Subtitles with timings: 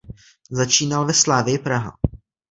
[0.51, 1.91] Začínal ve Slavii Praha.